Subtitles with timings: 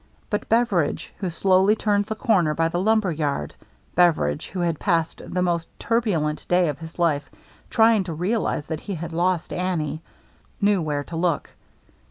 [0.31, 3.53] But Beveridge, who slowly turned the corner by the lumber yard,—
[3.95, 7.29] Beveridge, who had passed the most turbulent day of his life
[7.69, 10.01] trying to real ize that he had lost Annie,—
[10.59, 11.51] knew where to look.